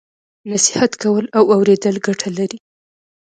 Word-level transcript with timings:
نصیحت 0.51 0.91
کول 1.01 1.25
او 1.37 1.43
اوریدل 1.55 1.95
ګټه 2.07 2.29
لري. 2.37 2.59